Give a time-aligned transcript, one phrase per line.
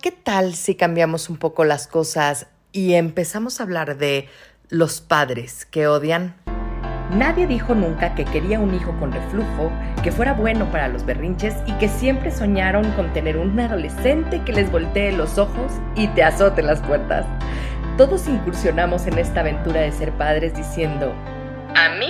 [0.00, 4.28] ¿qué tal si cambiamos un poco las cosas y empezamos a hablar de
[4.70, 6.34] los padres que odian?
[7.10, 9.70] Nadie dijo nunca que quería un hijo con reflujo,
[10.02, 14.52] que fuera bueno para los berrinches y que siempre soñaron con tener un adolescente que
[14.52, 17.26] les voltee los ojos y te azote las puertas.
[17.98, 21.12] Todos incursionamos en esta aventura de ser padres diciendo,
[21.74, 22.09] a mí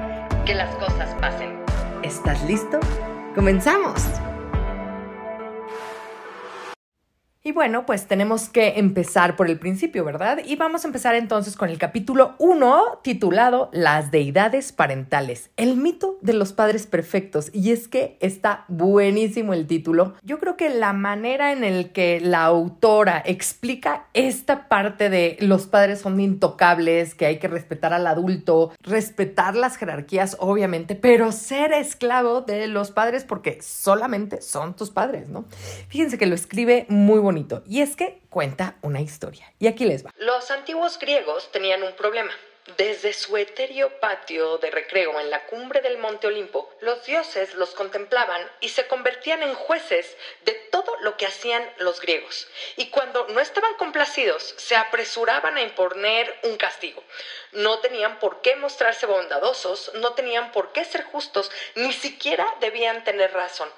[0.45, 1.59] que las cosas pasen.
[2.03, 2.79] ¿Estás listo?
[3.35, 4.30] ¡Comenzamos!
[7.43, 10.41] Y bueno, pues tenemos que empezar por el principio, ¿verdad?
[10.45, 16.19] Y vamos a empezar entonces con el capítulo 1 titulado Las deidades parentales, el mito
[16.21, 17.49] de los padres perfectos.
[17.51, 20.13] Y es que está buenísimo el título.
[20.21, 25.65] Yo creo que la manera en el que la autora explica esta parte de los
[25.65, 31.73] padres son intocables, que hay que respetar al adulto, respetar las jerarquías, obviamente, pero ser
[31.73, 35.45] esclavo de los padres porque solamente son tus padres, ¿no?
[35.87, 37.30] Fíjense que lo escribe muy bonito
[37.65, 39.53] y es que cuenta una historia.
[39.59, 40.11] Y aquí les va.
[40.17, 42.31] Los antiguos griegos tenían un problema.
[42.77, 47.71] Desde su etéreo patio de recreo en la cumbre del monte Olimpo, los dioses los
[47.71, 50.15] contemplaban y se convertían en jueces
[50.45, 52.47] de todo lo que hacían los griegos.
[52.77, 57.03] Y cuando no estaban complacidos, se apresuraban a imponer un castigo.
[57.53, 63.03] No tenían por qué mostrarse bondadosos, no tenían por qué ser justos, ni siquiera debían
[63.03, 63.69] tener razón.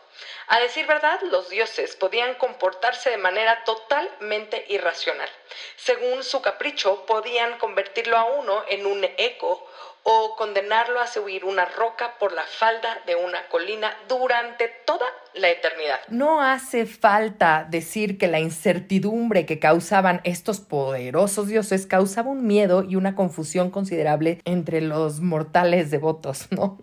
[0.48, 5.30] A decir verdad, los dioses podían comportarse de manera totalmente irracional.
[5.76, 9.68] Según su capricho, podían convertirlo a uno en un eco
[10.04, 15.50] o condenarlo a subir una roca por la falda de una colina durante toda la
[15.50, 16.00] eternidad.
[16.10, 22.84] No hace falta decir que la incertidumbre que causaban estos poderosos dioses causaba un miedo
[22.84, 26.80] y una confusión considerable entre los mortales devotos, ¿no?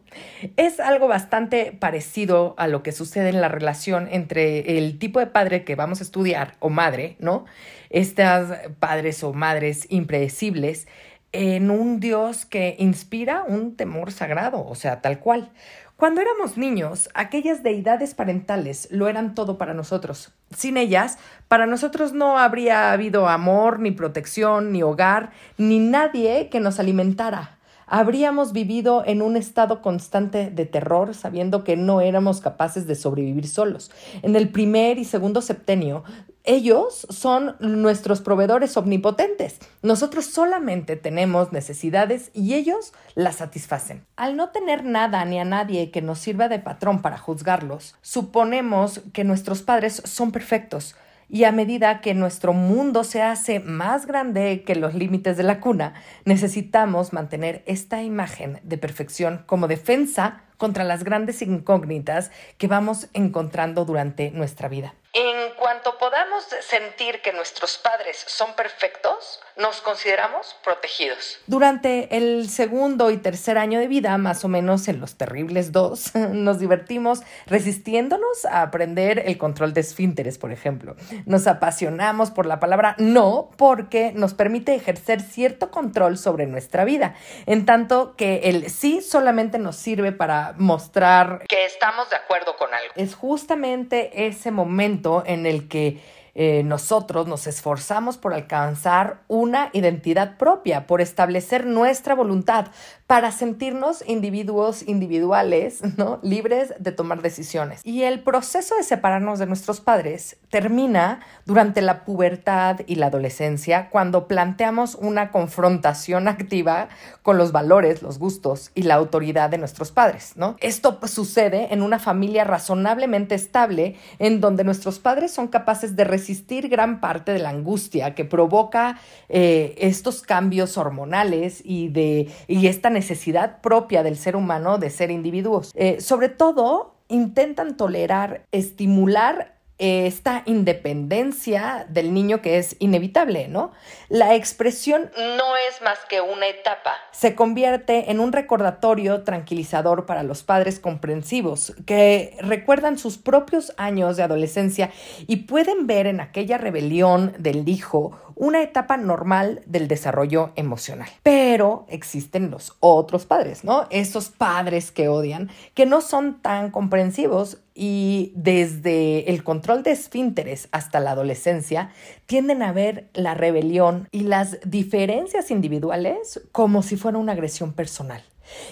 [0.57, 5.27] Es algo bastante parecido a lo que sucede en la relación entre el tipo de
[5.27, 7.45] padre que vamos a estudiar o madre, ¿no?
[7.91, 10.87] Estas padres o madres impredecibles
[11.33, 15.51] en un Dios que inspira un temor sagrado, o sea, tal cual.
[15.97, 20.33] Cuando éramos niños, aquellas deidades parentales lo eran todo para nosotros.
[20.57, 26.59] Sin ellas, para nosotros no habría habido amor, ni protección, ni hogar, ni nadie que
[26.59, 27.60] nos alimentara.
[27.93, 33.49] Habríamos vivido en un estado constante de terror, sabiendo que no éramos capaces de sobrevivir
[33.49, 33.91] solos.
[34.23, 36.05] En el primer y segundo septenio
[36.45, 39.59] ellos son nuestros proveedores omnipotentes.
[39.83, 44.07] Nosotros solamente tenemos necesidades y ellos las satisfacen.
[44.17, 49.03] Al no tener nada ni a nadie que nos sirva de patrón para juzgarlos, suponemos
[49.13, 50.95] que nuestros padres son perfectos.
[51.33, 55.61] Y a medida que nuestro mundo se hace más grande que los límites de la
[55.61, 63.09] cuna, necesitamos mantener esta imagen de perfección como defensa contra las grandes incógnitas que vamos
[63.15, 64.95] encontrando durante nuestra vida.
[65.13, 71.41] En cuanto podamos sentir que nuestros padres son perfectos, nos consideramos protegidos.
[71.49, 76.15] Durante el segundo y tercer año de vida, más o menos en los terribles dos,
[76.15, 80.95] nos divertimos resistiéndonos a aprender el control de esfínteres, por ejemplo.
[81.27, 87.17] Nos apasionamos por la palabra no porque nos permite ejercer cierto control sobre nuestra vida,
[87.47, 92.73] en tanto que el sí solamente nos sirve para mostrar que estamos de acuerdo con
[92.73, 92.93] algo.
[92.95, 96.01] Es justamente ese momento en el que
[96.35, 102.69] eh, nosotros nos esforzamos por alcanzar una identidad propia, por establecer nuestra voluntad,
[103.11, 106.21] para sentirnos individuos individuales, ¿no?
[106.23, 107.81] Libres de tomar decisiones.
[107.83, 113.91] Y el proceso de separarnos de nuestros padres termina durante la pubertad y la adolescencia,
[113.91, 116.89] cuando planteamos una confrontación activa
[117.23, 120.55] con los valores, los gustos y la autoridad de nuestros padres, ¿no?
[120.61, 126.69] Esto sucede en una familia razonablemente estable en donde nuestros padres son capaces de resistir
[126.69, 132.89] gran parte de la angustia que provoca eh, estos cambios hormonales y de y esta
[132.89, 135.73] necesidad necesidad propia del ser humano de ser individuos.
[135.75, 143.73] Eh, sobre todo, intentan tolerar, estimular esta independencia del niño que es inevitable, ¿no?
[144.11, 146.93] La expresión no es más que una etapa.
[147.13, 154.19] Se convierte en un recordatorio tranquilizador para los padres comprensivos que recuerdan sus propios años
[154.19, 154.91] de adolescencia
[155.27, 161.09] y pueden ver en aquella rebelión del hijo una etapa normal del desarrollo emocional.
[161.23, 163.87] Pero existen los otros padres, ¿no?
[163.91, 170.69] Esos padres que odian, que no son tan comprensivos y desde el control de esfínteres
[170.71, 171.93] hasta la adolescencia
[172.27, 178.23] tienden a ver la rebelión y las diferencias individuales como si fuera una agresión personal.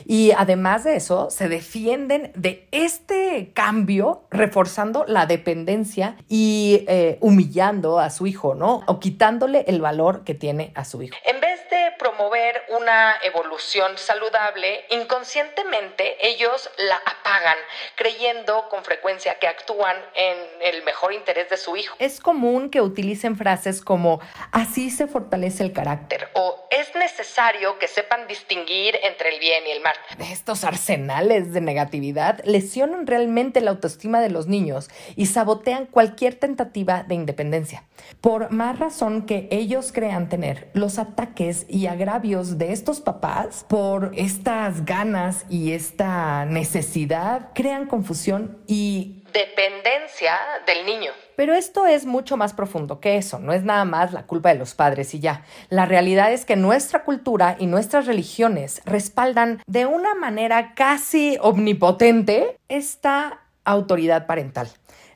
[0.04, 8.00] Y además de eso, se defienden de este cambio reforzando la dependencia y eh, humillando
[8.00, 8.82] a su hijo, ¿no?
[8.86, 11.16] O quitándole el valor que tiene a su hijo.
[11.24, 17.56] En vez de promover una evolución saludable, inconscientemente ellos la apagan,
[17.96, 21.96] creyendo con frecuencia que actúan en el mejor interés de su hijo.
[21.98, 24.20] Es común que utilicen frases como
[24.52, 29.70] así se fortalece el carácter o es necesario que sepan distinguir entre el bien y
[29.70, 29.94] el mal.
[30.30, 37.02] Estos arsenales de negatividad lesionan realmente la autoestima de los niños y sabotean cualquier tentativa
[37.02, 37.84] de independencia.
[38.20, 44.12] Por más razón que ellos crean tener, los ataques y agravios de estos papás por
[44.14, 50.34] estas ganas y esta necesidad crean confusión y dependencia
[50.66, 51.12] del niño.
[51.36, 54.58] Pero esto es mucho más profundo que eso, no es nada más la culpa de
[54.58, 55.44] los padres y ya.
[55.68, 62.58] La realidad es que nuestra cultura y nuestras religiones respaldan de una manera casi omnipotente
[62.68, 64.68] esta autoridad parental.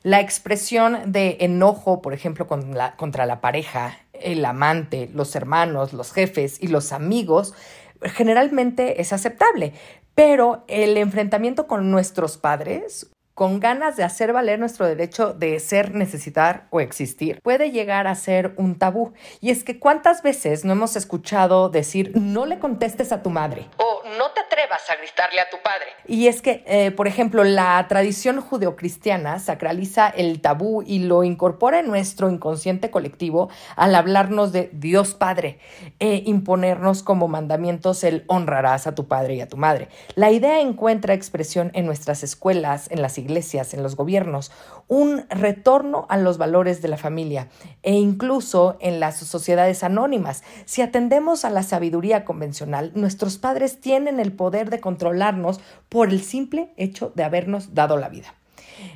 [0.03, 6.57] La expresión de enojo, por ejemplo, contra la pareja, el amante, los hermanos, los jefes
[6.61, 7.53] y los amigos,
[8.01, 9.73] generalmente es aceptable,
[10.15, 15.95] pero el enfrentamiento con nuestros padres con ganas de hacer valer nuestro derecho de ser,
[15.95, 19.13] necesitar o existir, puede llegar a ser un tabú.
[19.41, 23.67] Y es que cuántas veces no hemos escuchado decir no le contestes a tu madre
[23.77, 25.87] o no te atrevas a gritarle a tu padre.
[26.07, 31.79] Y es que, eh, por ejemplo, la tradición judeocristiana sacraliza el tabú y lo incorpora
[31.79, 35.59] en nuestro inconsciente colectivo al hablarnos de Dios Padre
[35.99, 39.89] e imponernos como mandamientos el honrarás a tu padre y a tu madre.
[40.15, 44.51] La idea encuentra expresión en nuestras escuelas, en las iglesias, en los gobiernos,
[44.87, 47.49] un retorno a los valores de la familia
[47.81, 50.43] e incluso en las sociedades anónimas.
[50.65, 55.59] Si atendemos a la sabiduría convencional, nuestros padres tienen el poder de controlarnos
[55.89, 58.35] por el simple hecho de habernos dado la vida.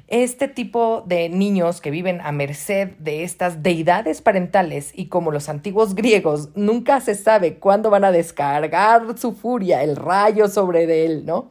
[0.08, 5.50] Este tipo de niños que viven a merced de estas deidades parentales y como los
[5.50, 11.06] antiguos griegos, nunca se sabe cuándo van a descargar su furia, el rayo sobre de
[11.06, 11.50] él, ¿no?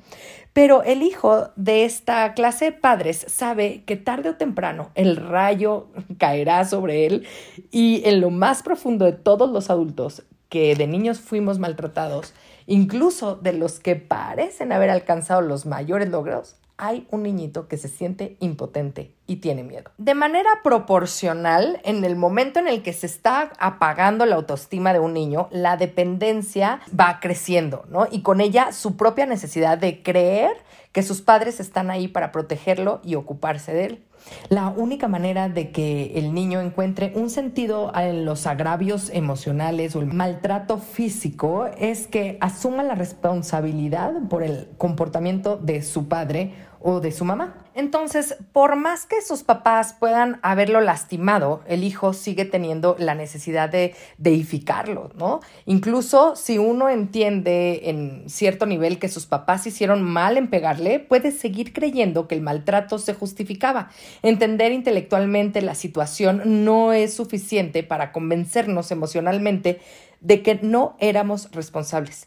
[0.56, 5.88] Pero el hijo de esta clase de padres sabe que tarde o temprano el rayo
[6.16, 7.26] caerá sobre él
[7.70, 12.32] y en lo más profundo de todos los adultos que de niños fuimos maltratados,
[12.66, 17.88] incluso de los que parecen haber alcanzado los mayores logros, hay un niñito que se
[17.88, 19.90] siente impotente y tiene miedo.
[19.98, 25.00] De manera proporcional, en el momento en el que se está apagando la autoestima de
[25.00, 28.06] un niño, la dependencia va creciendo, ¿no?
[28.10, 30.52] Y con ella su propia necesidad de creer
[30.92, 34.04] que sus padres están ahí para protegerlo y ocuparse de él.
[34.48, 40.00] La única manera de que el niño encuentre un sentido en los agravios emocionales o
[40.00, 47.00] el maltrato físico es que asuma la responsabilidad por el comportamiento de su padre o
[47.00, 47.66] de su mamá.
[47.74, 53.68] Entonces, por más que sus papás puedan haberlo lastimado, el hijo sigue teniendo la necesidad
[53.68, 55.40] de deificarlo, ¿no?
[55.66, 61.32] Incluso si uno entiende en cierto nivel que sus papás hicieron mal en pegarle, puede
[61.32, 63.90] seguir creyendo que el maltrato se justificaba.
[64.22, 69.80] Entender intelectualmente la situación no es suficiente para convencernos emocionalmente
[70.20, 72.26] de que no éramos responsables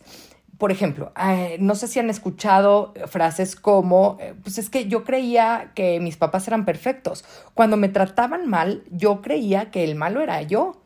[0.60, 5.06] por ejemplo, eh, no sé si han escuchado frases como, eh, pues es que yo
[5.06, 7.24] creía que mis papás eran perfectos.
[7.54, 10.84] Cuando me trataban mal, yo creía que el malo era yo.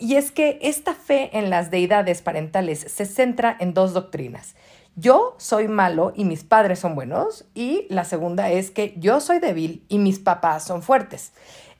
[0.00, 4.56] Y es que esta fe en las deidades parentales se centra en dos doctrinas.
[4.98, 7.44] Yo soy malo y mis padres son buenos.
[7.54, 11.32] Y la segunda es que yo soy débil y mis papás son fuertes.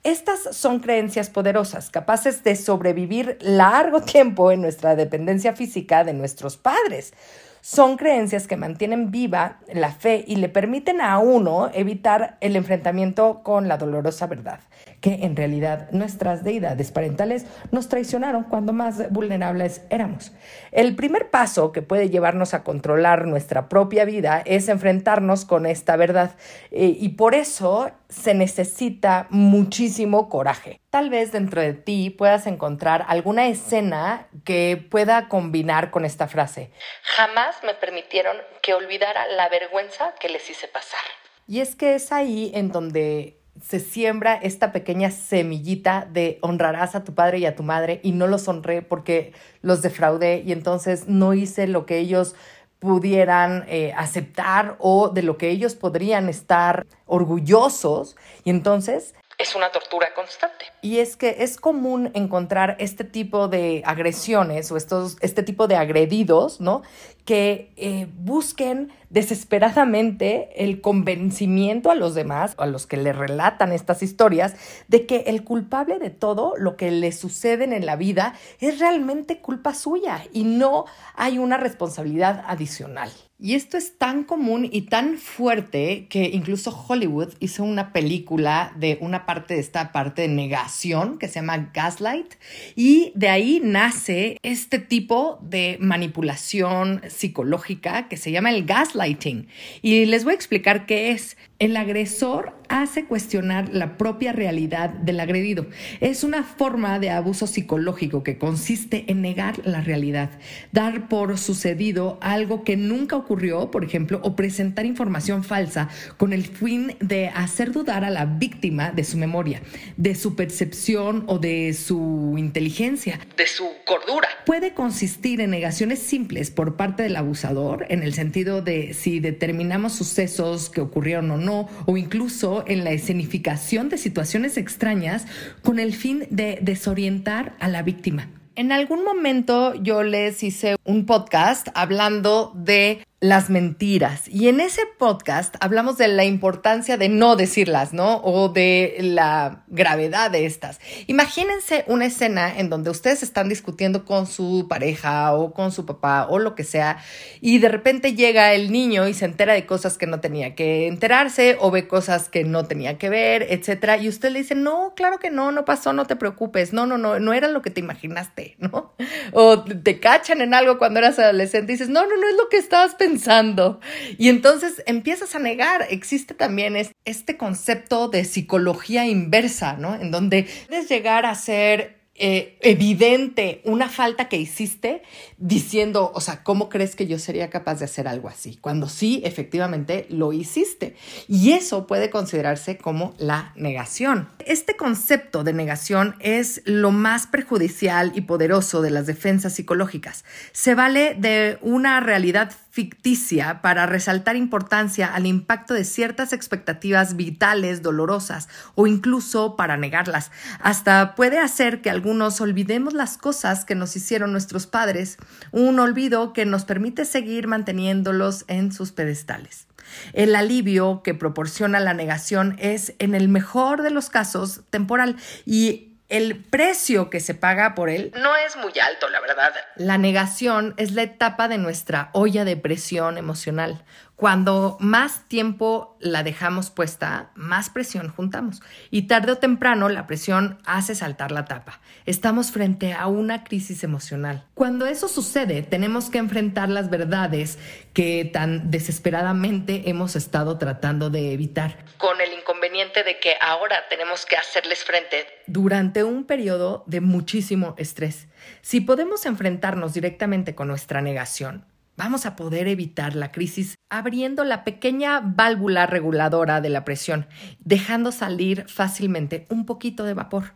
[0.03, 6.57] Estas son creencias poderosas, capaces de sobrevivir largo tiempo en nuestra dependencia física de nuestros
[6.57, 7.13] padres.
[7.61, 13.41] Son creencias que mantienen viva la fe y le permiten a uno evitar el enfrentamiento
[13.43, 14.59] con la dolorosa verdad,
[15.01, 20.31] que en realidad nuestras deidades parentales nos traicionaron cuando más vulnerables éramos.
[20.71, 25.95] El primer paso que puede llevarnos a controlar nuestra propia vida es enfrentarnos con esta
[25.95, 26.35] verdad
[26.71, 30.79] eh, y por eso se necesita muchísimo coraje.
[30.89, 36.71] Tal vez dentro de ti puedas encontrar alguna escena que pueda combinar con esta frase.
[37.03, 41.01] Jamás me permitieron que olvidara la vergüenza que les hice pasar.
[41.47, 47.03] Y es que es ahí en donde se siembra esta pequeña semillita de honrarás a
[47.03, 51.07] tu padre y a tu madre y no los honré porque los defraudé y entonces
[51.07, 52.35] no hice lo que ellos
[52.79, 59.69] pudieran eh, aceptar o de lo que ellos podrían estar orgullosos y entonces es una
[59.69, 60.65] tortura constante.
[60.81, 65.75] Y es que es común encontrar este tipo de agresiones o estos, este tipo de
[65.75, 66.81] agredidos, ¿no?
[67.23, 74.01] Que eh, busquen desesperadamente el convencimiento a los demás, a los que le relatan estas
[74.01, 74.55] historias,
[74.87, 79.39] de que el culpable de todo lo que le sucede en la vida es realmente
[79.39, 83.11] culpa suya y no hay una responsabilidad adicional.
[83.39, 88.97] Y esto es tan común y tan fuerte que incluso Hollywood hizo una película de
[88.99, 92.33] una parte de esta parte de negación que se llama Gaslight
[92.75, 99.47] y de ahí nace este tipo de manipulación psicológica que se llama el gaslighting.
[99.83, 101.37] Y les voy a explicar qué es.
[101.59, 105.65] El agresor hace cuestionar la propia realidad del agredido.
[106.01, 110.29] Es una forma de abuso psicológico que consiste en negar la realidad,
[110.71, 116.45] dar por sucedido algo que nunca ocurrió, por ejemplo, o presentar información falsa con el
[116.45, 119.61] fin de hacer dudar a la víctima de su memoria,
[119.97, 124.29] de su percepción o de su inteligencia, de su cordura.
[124.45, 129.91] Puede consistir en negaciones simples por parte del abusador, en el sentido de si determinamos
[129.91, 135.25] sucesos que ocurrieron o no, o incluso en la escenificación de situaciones extrañas
[135.63, 138.29] con el fin de desorientar a la víctima.
[138.57, 144.27] En algún momento yo les hice un podcast hablando de las mentiras.
[144.27, 148.17] Y en ese podcast hablamos de la importancia de no decirlas, ¿no?
[148.17, 150.79] O de la gravedad de estas.
[151.07, 156.27] Imagínense una escena en donde ustedes están discutiendo con su pareja o con su papá
[156.29, 156.99] o lo que sea
[157.41, 160.85] y de repente llega el niño y se entera de cosas que no tenía que
[160.85, 164.93] enterarse o ve cosas que no tenía que ver, etcétera, y usted le dice, "No,
[164.95, 166.71] claro que no, no pasó, no te preocupes.
[166.71, 168.93] No, no, no, no era lo que te imaginaste", ¿no?
[169.33, 172.47] O te cachan en algo cuando eras adolescente y dices, "No, no, no es lo
[172.49, 173.79] que estabas pensando pensando.
[174.17, 175.87] Y entonces empiezas a negar.
[175.89, 179.95] Existe también este concepto de psicología inversa, ¿no?
[179.95, 185.03] En donde puedes llegar a ser eh, evidente una falta que hiciste
[185.37, 188.57] diciendo, o sea, ¿cómo crees que yo sería capaz de hacer algo así?
[188.59, 190.95] Cuando sí, efectivamente, lo hiciste.
[191.27, 194.29] Y eso puede considerarse como la negación.
[194.47, 200.25] Este concepto de negación es lo más perjudicial y poderoso de las defensas psicológicas.
[200.53, 207.81] Se vale de una realidad ficticia para resaltar importancia al impacto de ciertas expectativas vitales
[207.81, 210.29] dolorosas o incluso para negarlas.
[210.61, 215.17] Hasta puede hacer que algunos olvidemos las cosas que nos hicieron nuestros padres,
[215.51, 219.65] un olvido que nos permite seguir manteniéndolos en sus pedestales.
[220.13, 225.15] El alivio que proporciona la negación es, en el mejor de los casos, temporal
[225.47, 229.53] y el precio que se paga por él no es muy alto, la verdad.
[229.75, 233.83] La negación es la etapa de nuestra olla de presión emocional.
[234.15, 238.63] Cuando más tiempo la dejamos puesta, más presión juntamos.
[238.89, 241.79] Y tarde o temprano la presión hace saltar la tapa.
[242.07, 244.43] Estamos frente a una crisis emocional.
[244.55, 247.59] Cuando eso sucede, tenemos que enfrentar las verdades
[247.93, 251.77] que tan desesperadamente hemos estado tratando de evitar.
[251.99, 255.25] Con el inconveniente de que ahora tenemos que hacerles frente.
[255.47, 258.27] Durante un periodo de muchísimo estrés.
[258.61, 264.65] Si podemos enfrentarnos directamente con nuestra negación, vamos a poder evitar la crisis abriendo la
[264.65, 267.27] pequeña válvula reguladora de la presión,
[267.59, 270.53] dejando salir fácilmente un poquito de vapor.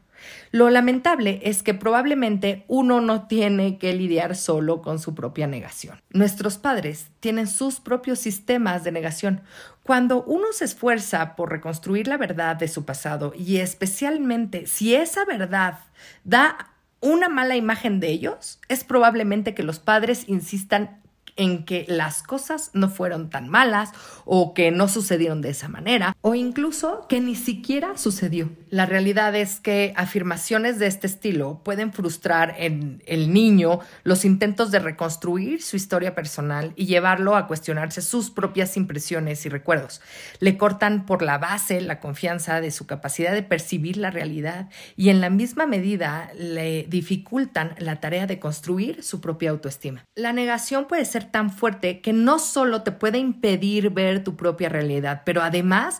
[0.52, 6.02] Lo lamentable es que probablemente uno no tiene que lidiar solo con su propia negación.
[6.12, 9.42] Nuestros padres tienen sus propios sistemas de negación.
[9.84, 15.26] Cuando uno se esfuerza por reconstruir la verdad de su pasado y especialmente si esa
[15.26, 15.80] verdad
[16.24, 21.02] da una mala imagen de ellos, es probablemente que los padres insistan
[21.36, 23.92] en que las cosas no fueron tan malas
[24.26, 28.50] o que no sucedieron de esa manera o incluso que ni siquiera sucedió.
[28.72, 34.72] La realidad es que afirmaciones de este estilo pueden frustrar en el niño los intentos
[34.72, 40.00] de reconstruir su historia personal y llevarlo a cuestionarse sus propias impresiones y recuerdos.
[40.40, 45.10] Le cortan por la base la confianza de su capacidad de percibir la realidad y
[45.10, 50.06] en la misma medida le dificultan la tarea de construir su propia autoestima.
[50.16, 54.70] La negación puede ser tan fuerte que no solo te puede impedir ver tu propia
[54.70, 56.00] realidad, pero además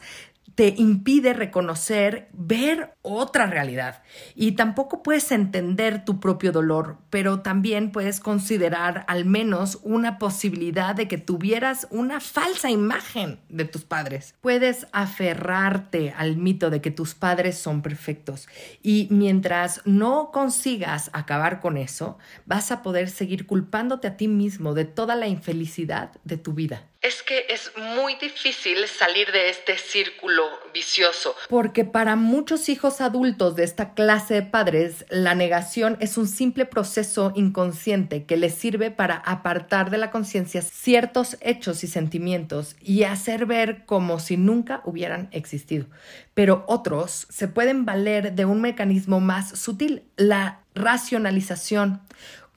[0.56, 4.04] te impide reconocer, ver otra realidad.
[4.36, 10.96] Y tampoco puedes entender tu propio dolor, pero también puedes considerar al menos una posibilidad
[10.96, 14.36] de que tuvieras una falsa imagen de tus padres.
[14.42, 18.48] Puedes aferrarte al mito de que tus padres son perfectos
[18.82, 24.74] y mientras no consigas acabar con eso, vas a poder seguir culpándote a ti mismo
[24.74, 29.78] de toda la infelicidad de tu vida es que es muy difícil salir de este
[29.78, 31.36] círculo vicioso.
[31.50, 36.66] Porque para muchos hijos adultos de esta clase de padres, la negación es un simple
[36.66, 43.04] proceso inconsciente que les sirve para apartar de la conciencia ciertos hechos y sentimientos y
[43.04, 45.86] hacer ver como si nunca hubieran existido.
[46.34, 52.02] Pero otros se pueden valer de un mecanismo más sutil, la racionalización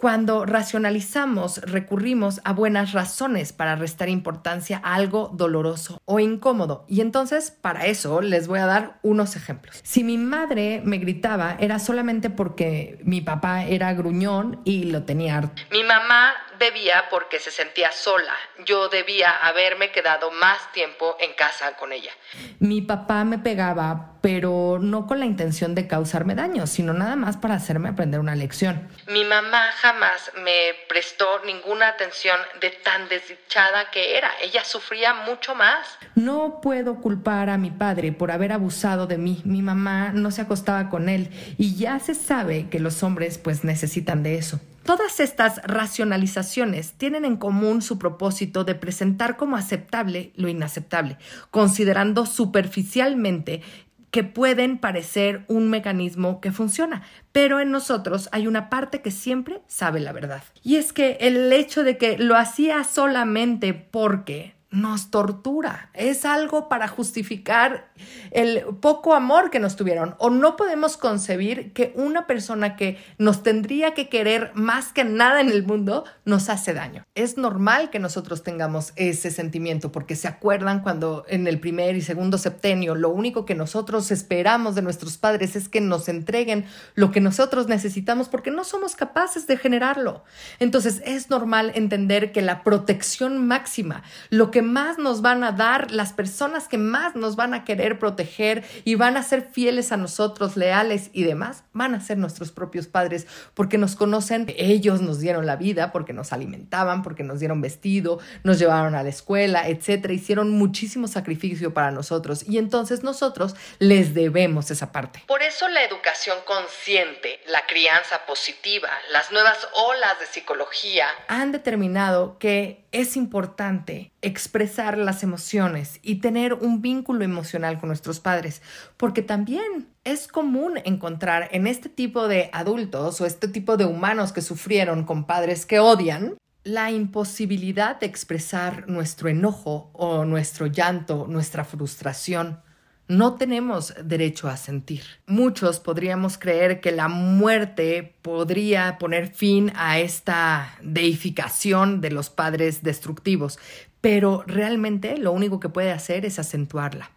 [0.05, 6.85] cuando racionalizamos, recurrimos a buenas razones para restar importancia a algo doloroso o incómodo.
[6.91, 9.81] Y entonces, para eso, les voy a dar unos ejemplos.
[9.83, 15.39] Si mi madre me gritaba, era solamente porque mi papá era gruñón y lo tenía
[15.39, 15.63] harto.
[15.73, 18.35] Mi mamá bebía porque se sentía sola.
[18.65, 22.11] Yo debía haberme quedado más tiempo en casa con ella.
[22.59, 27.37] Mi papá me pegaba, pero no con la intención de causarme daño, sino nada más
[27.37, 28.89] para hacerme aprender una lección.
[29.07, 34.31] Mi mamá jamás me prestó ninguna atención de tan desdichada que era.
[34.43, 35.99] Ella sufría mucho más.
[36.15, 39.43] No puedo culpar a mi padre por haber abusado de mí.
[39.45, 43.65] Mi mamá no se acostaba con él y ya se sabe que los hombres pues
[43.65, 44.61] necesitan de eso.
[44.85, 51.17] Todas estas racionalizaciones tienen en común su propósito de presentar como aceptable lo inaceptable,
[51.51, 53.63] considerando superficialmente
[54.11, 59.63] que pueden parecer un mecanismo que funciona, pero en nosotros hay una parte que siempre
[59.67, 60.45] sabe la verdad.
[60.63, 65.91] Y es que el hecho de que lo hacía solamente porque nos tortura.
[65.95, 67.89] Es algo para justificar
[68.33, 70.17] el poco amor que nos tuvieron.
[70.19, 75.41] O no podemos concebir que una persona que nos tendría que querer más que nada
[75.41, 77.05] en el mundo nos hace daño.
[77.15, 82.03] Es normal que nosotros tengamos ese sentimiento porque se acuerdan cuando en el primer y
[82.03, 86.65] segundo septenio lo único que nosotros esperamos de nuestros padres es que nos entreguen
[86.95, 90.25] lo que nosotros necesitamos porque no somos capaces de generarlo.
[90.59, 95.91] Entonces es normal entender que la protección máxima, lo que más nos van a dar,
[95.91, 99.97] las personas que más nos van a querer proteger y van a ser fieles a
[99.97, 105.21] nosotros, leales y demás, van a ser nuestros propios padres porque nos conocen, ellos nos
[105.21, 109.69] dieron la vida, porque nos alimentaban, porque nos dieron vestido, nos llevaron a la escuela,
[109.69, 115.23] etcétera, hicieron muchísimo sacrificio para nosotros y entonces nosotros les debemos esa parte.
[115.27, 122.39] Por eso la educación consciente, la crianza positiva, las nuevas olas de psicología han determinado
[122.39, 128.63] que es importante expresar las emociones y tener un vínculo emocional con nuestros padres,
[128.97, 134.33] porque también es común encontrar en este tipo de adultos o este tipo de humanos
[134.33, 141.27] que sufrieron con padres que odian la imposibilidad de expresar nuestro enojo o nuestro llanto,
[141.29, 142.63] nuestra frustración.
[143.07, 145.03] No tenemos derecho a sentir.
[145.27, 152.83] Muchos podríamos creer que la muerte podría poner fin a esta deificación de los padres
[152.83, 153.59] destructivos,
[154.01, 157.11] pero realmente lo único que puede hacer es acentuarla.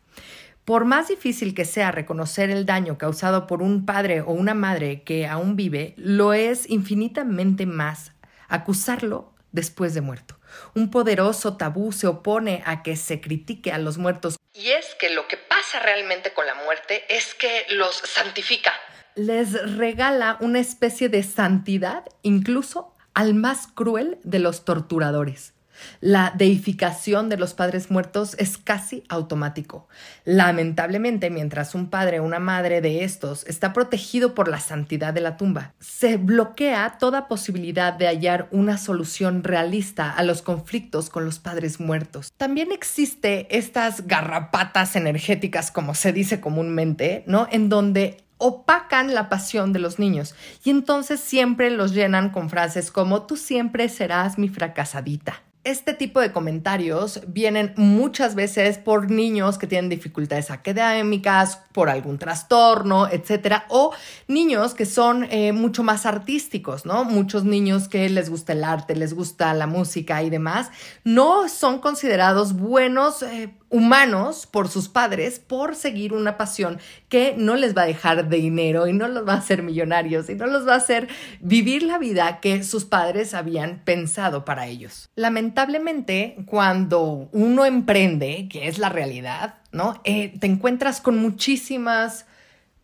[0.65, 5.03] Por más difícil que sea reconocer el daño causado por un padre o una madre
[5.03, 8.11] que aún vive, lo es infinitamente más
[8.49, 10.39] acusarlo después de muerto.
[10.75, 14.37] Un poderoso tabú se opone a que se critique a los muertos.
[14.53, 18.71] Y es que lo que pasa realmente con la muerte es que los santifica.
[19.15, 25.55] Les regala una especie de santidad incluso al más cruel de los torturadores.
[26.01, 29.87] La deificación de los padres muertos es casi automático.
[30.25, 35.21] Lamentablemente, mientras un padre o una madre de estos está protegido por la santidad de
[35.21, 41.25] la tumba, se bloquea toda posibilidad de hallar una solución realista a los conflictos con
[41.25, 42.31] los padres muertos.
[42.37, 47.47] También existe estas garrapatas energéticas, como se dice comúnmente, ¿no?
[47.51, 52.91] En donde opacan la pasión de los niños y entonces siempre los llenan con frases
[52.91, 59.57] como tú siempre serás mi fracasadita Este tipo de comentarios vienen muchas veces por niños
[59.57, 63.91] que tienen dificultades académicas, por algún trastorno, etcétera, o
[64.29, 67.03] niños que son eh, mucho más artísticos, ¿no?
[67.03, 70.71] Muchos niños que les gusta el arte, les gusta la música y demás,
[71.03, 73.21] no son considerados buenos.
[73.23, 78.29] Eh, humanos por sus padres por seguir una pasión que no les va a dejar
[78.29, 81.07] dinero y no los va a hacer millonarios y no los va a hacer
[81.41, 85.09] vivir la vida que sus padres habían pensado para ellos.
[85.15, 89.99] Lamentablemente, cuando uno emprende, que es la realidad, ¿no?
[90.03, 92.26] Eh, te encuentras con muchísimas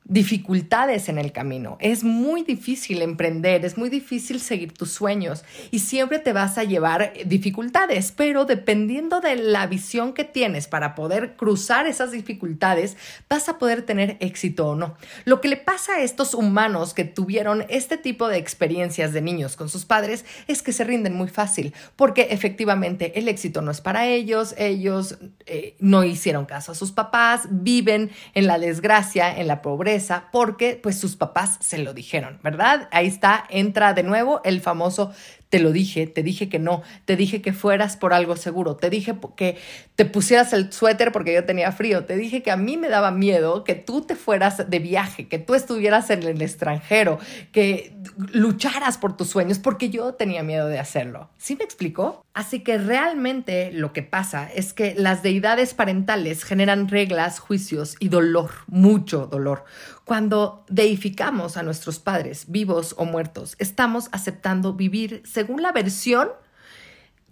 [0.06, 1.78] dificultades en el camino.
[1.80, 6.66] Es muy difícil emprender, es muy difícil seguir tus sueños y siempre te vas a
[6.66, 12.98] llevar dificultades, pero dependiendo de la visión que tienes para poder cruzar esas dificultades,
[13.30, 14.98] vas a poder tener éxito o no.
[15.24, 19.56] Lo que le pasa a estos humanos que tuvieron este tipo de experiencias de niños
[19.56, 23.80] con sus padres es que se rinden muy fácil, porque efectivamente el éxito no es
[23.80, 29.48] para ellos, ellos eh, no hicieron caso a sus papás, viven en la desgracia, en
[29.48, 29.93] la pobreza,
[30.32, 32.88] porque pues sus papás se lo dijeron, ¿verdad?
[32.92, 35.12] Ahí está, entra de nuevo el famoso
[35.54, 38.90] te lo dije, te dije que no, te dije que fueras por algo seguro, te
[38.90, 39.60] dije que
[39.96, 43.12] te pusieras el suéter porque yo tenía frío, te dije que a mí me daba
[43.12, 47.20] miedo que tú te fueras de viaje, que tú estuvieras en el extranjero,
[47.52, 47.94] que
[48.32, 51.30] lucharas por tus sueños porque yo tenía miedo de hacerlo.
[51.38, 52.23] ¿Sí me explicó?
[52.34, 58.10] Así que realmente lo que pasa es que las deidades parentales generan reglas, juicios y
[58.10, 59.65] dolor, mucho dolor.
[60.04, 66.30] Cuando deificamos a nuestros padres, vivos o muertos, estamos aceptando vivir según la versión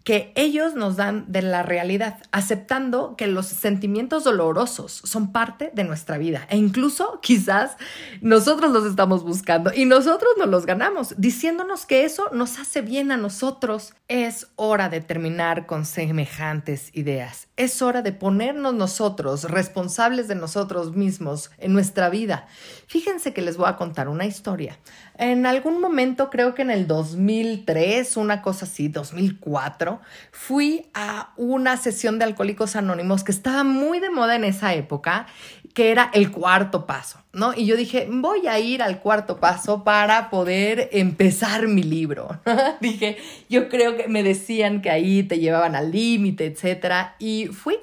[0.03, 5.83] que ellos nos dan de la realidad, aceptando que los sentimientos dolorosos son parte de
[5.83, 7.77] nuestra vida e incluso quizás
[8.21, 13.11] nosotros los estamos buscando y nosotros nos los ganamos, diciéndonos que eso nos hace bien
[13.11, 13.93] a nosotros.
[14.07, 17.47] Es hora de terminar con semejantes ideas.
[17.55, 22.47] Es hora de ponernos nosotros responsables de nosotros mismos en nuestra vida.
[22.87, 24.77] Fíjense que les voy a contar una historia.
[25.21, 31.77] En algún momento, creo que en el 2003, una cosa así, 2004, fui a una
[31.77, 35.27] sesión de Alcohólicos Anónimos que estaba muy de moda en esa época,
[35.75, 37.53] que era el cuarto paso, ¿no?
[37.53, 42.39] Y yo dije, voy a ir al cuarto paso para poder empezar mi libro.
[42.81, 47.75] dije, yo creo que me decían que ahí te llevaban al límite, etcétera, y fui.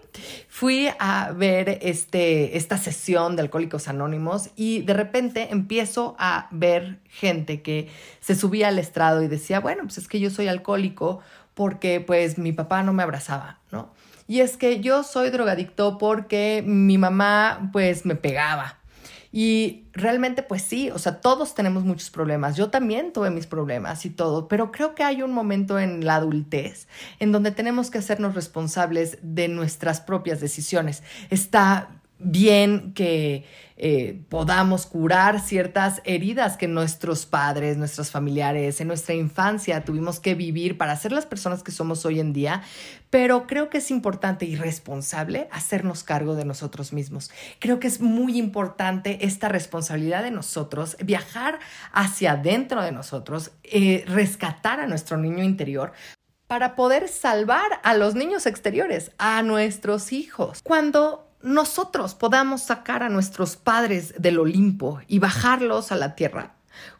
[0.49, 6.99] Fui a ver este, esta sesión de Alcohólicos Anónimos y de repente empiezo a ver
[7.05, 7.89] gente que
[8.21, 11.21] se subía al estrado y decía, bueno, pues es que yo soy alcohólico
[11.55, 13.93] porque pues mi papá no me abrazaba, ¿no?
[14.27, 18.78] Y es que yo soy drogadicto porque mi mamá pues me pegaba.
[19.41, 22.57] Y realmente pues sí, o sea, todos tenemos muchos problemas.
[22.57, 26.17] Yo también tuve mis problemas y todo, pero creo que hay un momento en la
[26.17, 26.89] adultez
[27.21, 31.05] en donde tenemos que hacernos responsables de nuestras propias decisiones.
[31.31, 33.45] Está bien que
[33.81, 40.35] eh, podamos curar ciertas heridas que nuestros padres, nuestros familiares en nuestra infancia tuvimos que
[40.35, 42.63] vivir para ser las personas que somos hoy en día,
[43.11, 47.31] pero creo que es importante y responsable hacernos cargo de nosotros mismos.
[47.61, 51.61] Creo que es muy importante esta responsabilidad de nosotros, viajar
[51.93, 55.93] hacia adentro de nosotros, eh, rescatar a nuestro niño interior
[56.49, 60.63] para poder salvar a los niños exteriores, a nuestros hijos.
[60.65, 66.55] Cuando nosotros podamos sacar a nuestros padres del Olimpo y bajarlos a la tierra,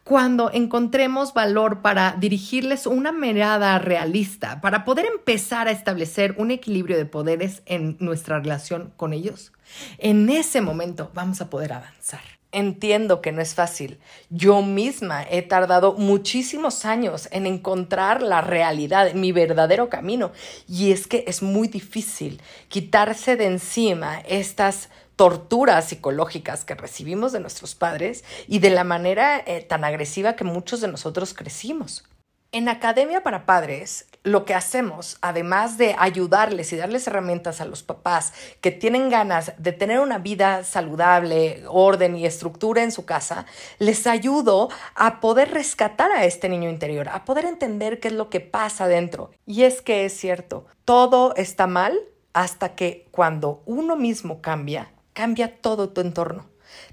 [0.05, 6.97] cuando encontremos valor para dirigirles una mirada realista, para poder empezar a establecer un equilibrio
[6.97, 9.53] de poderes en nuestra relación con ellos,
[9.99, 12.38] en ese momento vamos a poder avanzar.
[12.51, 14.01] Entiendo que no es fácil.
[14.31, 20.33] Yo misma he tardado muchísimos años en encontrar la realidad, mi verdadero camino.
[20.67, 27.41] Y es que es muy difícil quitarse de encima estas torturas psicológicas que recibimos de
[27.41, 32.05] nuestros padres y de la manera eh, tan agresiva que muchos de nosotros crecimos.
[32.51, 37.83] En Academia para Padres, lo que hacemos, además de ayudarles y darles herramientas a los
[37.83, 38.33] papás
[38.63, 43.45] que tienen ganas de tener una vida saludable, orden y estructura en su casa,
[43.79, 48.31] les ayudo a poder rescatar a este niño interior, a poder entender qué es lo
[48.31, 49.31] que pasa dentro.
[49.45, 52.01] Y es que es cierto, todo está mal
[52.33, 56.47] hasta que cuando uno mismo cambia, cambia todo tu entorno.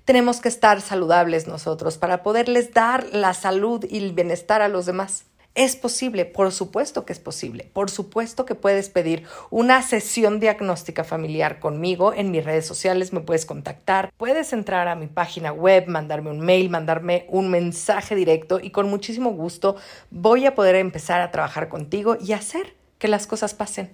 [0.04, 4.86] Tenemos que estar saludables nosotros para poderles dar la salud y el bienestar a los
[4.86, 5.24] demás.
[5.56, 7.70] Es posible, por supuesto que es posible.
[7.72, 13.22] Por supuesto que puedes pedir una sesión diagnóstica familiar conmigo en mis redes sociales, me
[13.22, 18.60] puedes contactar, puedes entrar a mi página web, mandarme un mail, mandarme un mensaje directo
[18.62, 19.78] y con muchísimo gusto
[20.12, 23.92] voy a poder empezar a trabajar contigo y hacer que las cosas pasen.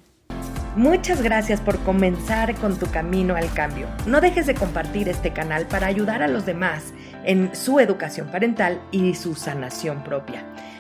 [0.76, 3.88] Muchas gracias por comenzar con tu camino al cambio.
[4.08, 6.94] No dejes de compartir este canal para ayudar a los demás
[7.24, 10.44] en su educación parental y su sanación propia.